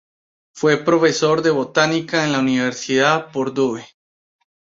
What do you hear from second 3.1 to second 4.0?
Purdue.